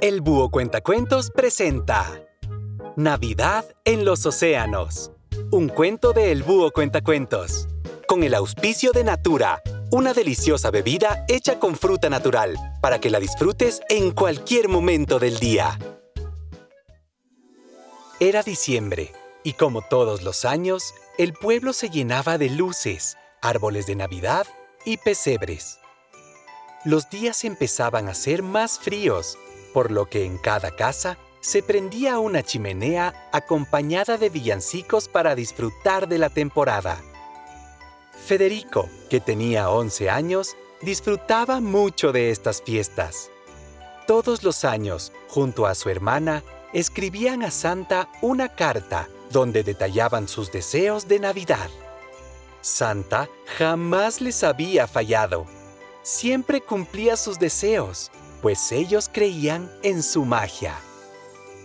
El 0.00 0.20
Búho 0.20 0.50
Cuentacuentos 0.50 1.30
presenta 1.30 2.20
Navidad 2.96 3.64
en 3.84 4.04
los 4.04 4.26
Océanos. 4.26 5.12
Un 5.50 5.68
cuento 5.68 6.12
de 6.12 6.32
El 6.32 6.42
Búho 6.42 6.72
Cuentacuentos. 6.72 7.68
Con 8.06 8.22
el 8.22 8.34
auspicio 8.34 8.92
de 8.92 9.04
Natura, 9.04 9.62
una 9.90 10.12
deliciosa 10.12 10.70
bebida 10.70 11.24
hecha 11.28 11.58
con 11.58 11.76
fruta 11.76 12.10
natural 12.10 12.56
para 12.82 12.98
que 12.98 13.08
la 13.10 13.20
disfrutes 13.20 13.80
en 13.88 14.10
cualquier 14.10 14.68
momento 14.68 15.18
del 15.18 15.38
día. 15.38 15.78
Era 18.20 18.42
diciembre 18.42 19.12
y 19.42 19.52
como 19.54 19.82
todos 19.82 20.22
los 20.22 20.44
años, 20.44 20.94
el 21.18 21.32
pueblo 21.32 21.72
se 21.72 21.88
llenaba 21.88 22.36
de 22.36 22.50
luces, 22.50 23.16
árboles 23.40 23.86
de 23.86 23.96
Navidad 23.96 24.46
y 24.84 24.96
pesebres. 24.96 25.78
Los 26.84 27.08
días 27.08 27.44
empezaban 27.44 28.08
a 28.08 28.14
ser 28.14 28.42
más 28.42 28.78
fríos 28.78 29.38
por 29.74 29.90
lo 29.90 30.06
que 30.06 30.24
en 30.24 30.38
cada 30.38 30.70
casa 30.70 31.18
se 31.40 31.62
prendía 31.62 32.18
una 32.20 32.42
chimenea 32.42 33.28
acompañada 33.32 34.16
de 34.16 34.30
villancicos 34.30 35.08
para 35.08 35.34
disfrutar 35.34 36.08
de 36.08 36.16
la 36.16 36.30
temporada. 36.30 37.02
Federico, 38.24 38.88
que 39.10 39.20
tenía 39.20 39.68
11 39.68 40.08
años, 40.08 40.56
disfrutaba 40.80 41.60
mucho 41.60 42.12
de 42.12 42.30
estas 42.30 42.62
fiestas. 42.62 43.30
Todos 44.06 44.44
los 44.44 44.64
años, 44.64 45.12
junto 45.28 45.66
a 45.66 45.74
su 45.74 45.90
hermana, 45.90 46.44
escribían 46.72 47.42
a 47.42 47.50
Santa 47.50 48.08
una 48.22 48.54
carta 48.54 49.08
donde 49.30 49.64
detallaban 49.64 50.28
sus 50.28 50.52
deseos 50.52 51.08
de 51.08 51.18
Navidad. 51.18 51.68
Santa 52.60 53.28
jamás 53.58 54.20
les 54.20 54.44
había 54.44 54.86
fallado. 54.86 55.46
Siempre 56.02 56.60
cumplía 56.60 57.16
sus 57.16 57.38
deseos 57.38 58.10
pues 58.44 58.72
ellos 58.72 59.08
creían 59.10 59.72
en 59.82 60.02
su 60.02 60.26
magia. 60.26 60.78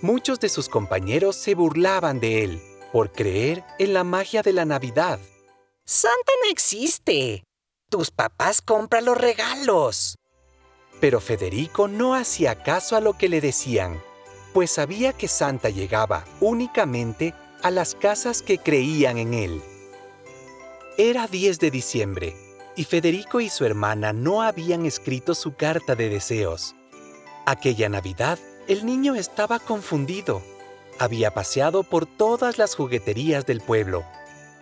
Muchos 0.00 0.38
de 0.38 0.48
sus 0.48 0.68
compañeros 0.68 1.34
se 1.34 1.56
burlaban 1.56 2.20
de 2.20 2.44
él 2.44 2.62
por 2.92 3.10
creer 3.10 3.64
en 3.80 3.94
la 3.94 4.04
magia 4.04 4.42
de 4.42 4.52
la 4.52 4.64
Navidad. 4.64 5.18
Santa 5.84 6.32
no 6.44 6.52
existe. 6.52 7.42
Tus 7.90 8.12
papás 8.12 8.62
compran 8.62 9.06
los 9.06 9.18
regalos. 9.18 10.14
Pero 11.00 11.18
Federico 11.18 11.88
no 11.88 12.14
hacía 12.14 12.62
caso 12.62 12.94
a 12.94 13.00
lo 13.00 13.18
que 13.18 13.28
le 13.28 13.40
decían, 13.40 14.00
pues 14.54 14.70
sabía 14.70 15.12
que 15.12 15.26
Santa 15.26 15.70
llegaba 15.70 16.26
únicamente 16.38 17.34
a 17.60 17.72
las 17.72 17.96
casas 17.96 18.40
que 18.40 18.58
creían 18.58 19.18
en 19.18 19.34
él. 19.34 19.62
Era 20.96 21.26
10 21.26 21.58
de 21.58 21.72
diciembre 21.72 22.36
y 22.78 22.84
Federico 22.84 23.40
y 23.40 23.48
su 23.48 23.64
hermana 23.64 24.12
no 24.12 24.42
habían 24.42 24.86
escrito 24.86 25.34
su 25.34 25.56
carta 25.56 25.96
de 25.96 26.08
deseos. 26.08 26.76
Aquella 27.50 27.88
Navidad, 27.88 28.38
el 28.66 28.84
niño 28.84 29.14
estaba 29.14 29.58
confundido. 29.58 30.42
Había 30.98 31.32
paseado 31.32 31.82
por 31.82 32.04
todas 32.04 32.58
las 32.58 32.74
jugueterías 32.74 33.46
del 33.46 33.62
pueblo, 33.62 34.04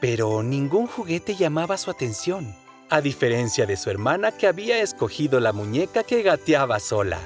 pero 0.01 0.45
ningún 0.45 0.87
juguete 0.87 1.35
llamaba 1.35 1.79
su 1.79 1.91
atención, 1.91 2.55
a 2.89 3.01
diferencia 3.01 3.67
de 3.67 3.77
su 3.77 3.91
hermana 3.91 4.31
que 4.31 4.47
había 4.47 4.79
escogido 4.79 5.41
la 5.41 5.53
muñeca 5.53 6.05
que 6.05 6.23
gateaba 6.23 6.79
sola. 6.79 7.19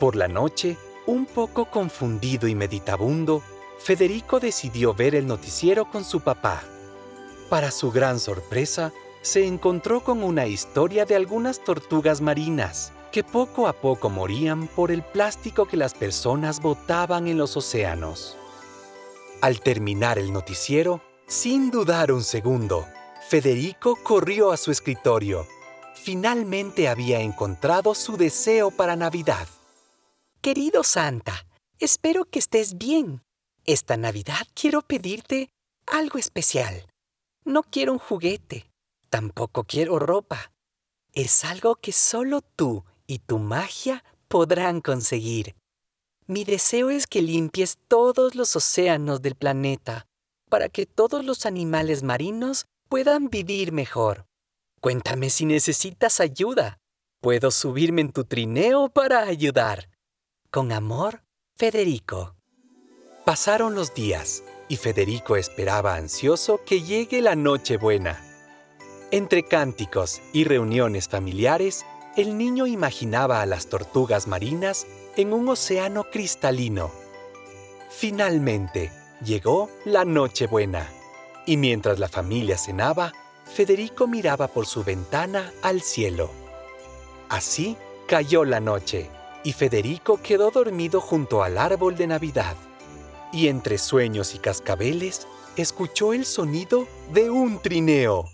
Por 0.00 0.16
la 0.16 0.26
noche, 0.26 0.76
un 1.06 1.26
poco 1.26 1.66
confundido 1.66 2.48
y 2.48 2.56
meditabundo, 2.56 3.44
Federico 3.78 4.40
decidió 4.40 4.94
ver 4.94 5.14
el 5.14 5.28
noticiero 5.28 5.88
con 5.88 6.02
su 6.02 6.22
papá. 6.22 6.64
Para 7.48 7.70
su 7.70 7.92
gran 7.92 8.18
sorpresa, 8.18 8.92
se 9.22 9.46
encontró 9.46 10.02
con 10.02 10.24
una 10.24 10.48
historia 10.48 11.04
de 11.04 11.14
algunas 11.14 11.62
tortugas 11.62 12.20
marinas 12.20 12.94
que 13.10 13.24
poco 13.24 13.66
a 13.66 13.72
poco 13.72 14.08
morían 14.10 14.66
por 14.68 14.90
el 14.90 15.02
plástico 15.02 15.66
que 15.66 15.76
las 15.76 15.94
personas 15.94 16.60
botaban 16.60 17.26
en 17.26 17.38
los 17.38 17.56
océanos. 17.56 18.36
Al 19.40 19.60
terminar 19.60 20.18
el 20.18 20.32
noticiero, 20.32 21.02
sin 21.26 21.70
dudar 21.70 22.12
un 22.12 22.22
segundo, 22.22 22.86
Federico 23.28 23.96
corrió 24.02 24.52
a 24.52 24.56
su 24.56 24.70
escritorio. 24.70 25.46
Finalmente 25.94 26.88
había 26.88 27.20
encontrado 27.20 27.94
su 27.94 28.16
deseo 28.16 28.70
para 28.70 28.96
Navidad. 28.96 29.46
Querido 30.40 30.84
Santa, 30.84 31.46
espero 31.78 32.24
que 32.24 32.38
estés 32.38 32.78
bien. 32.78 33.22
Esta 33.64 33.96
Navidad 33.96 34.46
quiero 34.54 34.82
pedirte 34.82 35.50
algo 35.86 36.18
especial. 36.18 36.86
No 37.44 37.62
quiero 37.62 37.92
un 37.92 37.98
juguete, 37.98 38.70
Tampoco 39.10 39.64
quiero 39.64 39.98
ropa. 39.98 40.52
Es 41.12 41.44
algo 41.44 41.74
que 41.74 41.90
solo 41.90 42.42
tú 42.42 42.84
y 43.10 43.18
tu 43.18 43.40
magia 43.40 44.04
podrán 44.28 44.80
conseguir. 44.80 45.56
Mi 46.28 46.44
deseo 46.44 46.90
es 46.90 47.08
que 47.08 47.22
limpies 47.22 47.76
todos 47.88 48.36
los 48.36 48.54
océanos 48.54 49.20
del 49.20 49.34
planeta 49.34 50.06
para 50.48 50.68
que 50.68 50.86
todos 50.86 51.24
los 51.24 51.44
animales 51.44 52.04
marinos 52.04 52.66
puedan 52.88 53.28
vivir 53.28 53.72
mejor. 53.72 54.26
Cuéntame 54.80 55.28
si 55.30 55.44
necesitas 55.44 56.20
ayuda. 56.20 56.78
Puedo 57.20 57.50
subirme 57.50 58.02
en 58.02 58.12
tu 58.12 58.24
trineo 58.24 58.88
para 58.90 59.24
ayudar. 59.24 59.90
Con 60.52 60.70
amor, 60.70 61.24
Federico. 61.56 62.36
Pasaron 63.24 63.74
los 63.74 63.92
días 63.92 64.44
y 64.68 64.76
Federico 64.76 65.36
esperaba 65.36 65.96
ansioso 65.96 66.60
que 66.64 66.82
llegue 66.82 67.22
la 67.22 67.34
noche 67.34 67.76
buena. 67.76 68.24
Entre 69.10 69.42
cánticos 69.42 70.22
y 70.32 70.44
reuniones 70.44 71.08
familiares, 71.08 71.84
el 72.20 72.36
niño 72.36 72.66
imaginaba 72.66 73.40
a 73.40 73.46
las 73.46 73.68
tortugas 73.68 74.26
marinas 74.26 74.86
en 75.16 75.32
un 75.32 75.48
océano 75.48 76.04
cristalino. 76.10 76.90
Finalmente, 77.88 78.92
llegó 79.24 79.70
la 79.86 80.04
Nochebuena, 80.04 80.86
y 81.46 81.56
mientras 81.56 81.98
la 81.98 82.08
familia 82.08 82.58
cenaba, 82.58 83.12
Federico 83.46 84.06
miraba 84.06 84.48
por 84.48 84.66
su 84.66 84.84
ventana 84.84 85.50
al 85.62 85.80
cielo. 85.80 86.30
Así 87.30 87.78
cayó 88.06 88.44
la 88.44 88.60
noche, 88.60 89.08
y 89.42 89.54
Federico 89.54 90.20
quedó 90.22 90.50
dormido 90.50 91.00
junto 91.00 91.42
al 91.42 91.56
árbol 91.56 91.96
de 91.96 92.06
Navidad. 92.06 92.56
Y 93.32 93.48
entre 93.48 93.78
sueños 93.78 94.34
y 94.34 94.38
cascabeles, 94.38 95.26
escuchó 95.56 96.12
el 96.12 96.26
sonido 96.26 96.86
de 97.14 97.30
un 97.30 97.62
trineo. 97.62 98.26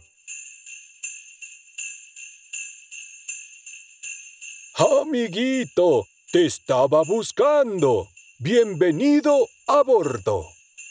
Amiguito, 5.09 6.05
te 6.33 6.47
estaba 6.47 7.03
buscando. 7.05 8.09
Bienvenido 8.41 9.47
a 9.69 9.85
bordo. 9.85 10.47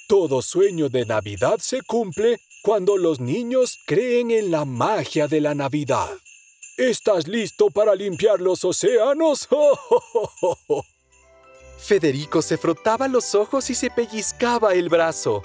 Todo 0.07 0.41
sueño 0.41 0.87
de 0.87 1.05
Navidad 1.05 1.57
se 1.59 1.81
cumple 1.81 2.39
cuando 2.63 2.95
los 2.95 3.19
niños 3.19 3.77
creen 3.85 4.31
en 4.31 4.51
la 4.51 4.63
magia 4.63 5.27
de 5.27 5.41
la 5.41 5.53
Navidad. 5.53 6.09
¿Estás 6.77 7.27
listo 7.27 7.69
para 7.69 7.93
limpiar 7.93 8.39
los 8.39 8.63
océanos? 8.63 9.49
Federico 11.77 12.41
se 12.41 12.57
frotaba 12.57 13.09
los 13.09 13.35
ojos 13.35 13.69
y 13.69 13.75
se 13.75 13.89
pellizcaba 13.89 14.75
el 14.75 14.87
brazo. 14.87 15.43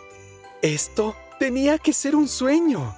Esto 0.62 1.16
tenía 1.41 1.76
que 1.78 1.92
ser 1.92 2.14
un 2.14 2.28
sueño. 2.28 2.94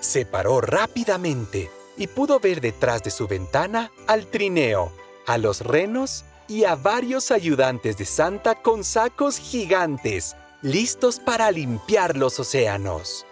Se 0.00 0.26
paró 0.26 0.60
rápidamente 0.60 1.70
y 1.96 2.08
pudo 2.08 2.40
ver 2.40 2.60
detrás 2.60 3.02
de 3.02 3.10
su 3.10 3.26
ventana 3.26 3.90
al 4.06 4.26
trineo, 4.26 4.92
a 5.26 5.38
los 5.38 5.60
renos 5.60 6.24
y 6.48 6.64
a 6.64 6.74
varios 6.74 7.30
ayudantes 7.30 7.96
de 7.96 8.04
Santa 8.04 8.54
con 8.54 8.84
sacos 8.84 9.38
gigantes, 9.38 10.36
listos 10.62 11.18
para 11.18 11.50
limpiar 11.50 12.16
los 12.16 12.38
océanos. 12.38 13.26